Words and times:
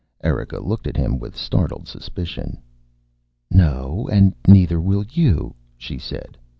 Erika 0.23 0.59
looked 0.59 0.87
at 0.87 0.97
him 0.97 1.19
with 1.19 1.37
startled 1.37 1.87
suspicion. 1.87 2.57
"No, 3.51 4.09
and 4.11 4.33
neither 4.47 4.81
will 4.81 5.05
you," 5.11 5.53
she 5.77 5.99
said. 5.99 6.39